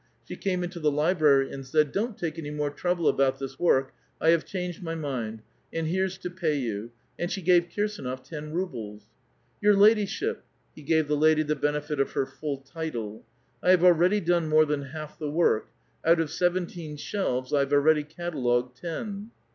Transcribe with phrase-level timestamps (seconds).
[0.27, 3.93] She came into the library and said:*' Don't take any more trouble about this work;
[4.19, 5.43] I have changed my mind.
[5.71, 6.89] And here's to pay you";
[7.19, 9.03] and she gave Kirsdnof ten rubles.''
[9.61, 10.43] Your lady ship"
[10.75, 13.23] (he gave the lady the benefit of her full title),
[13.61, 15.67] "I have already done more than half the work;
[16.03, 19.29] out of seventeen shelves I have already catalogued ten."